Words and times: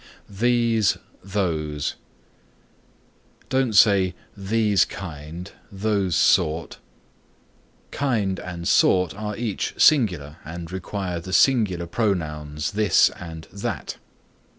THESE 0.27 0.97
THOSE 1.23 1.93
Don't 3.49 3.73
say, 3.73 4.15
These 4.35 4.83
kind; 4.83 5.51
those 5.71 6.15
sort. 6.15 6.79
Kind 7.91 8.39
and 8.39 8.67
sort 8.67 9.13
are 9.13 9.37
each 9.37 9.75
singular 9.77 10.37
and 10.43 10.71
require 10.71 11.19
the 11.19 11.33
singular 11.33 11.85
pronouns 11.85 12.71
this 12.71 13.11
and 13.11 13.47
that. 13.53 13.97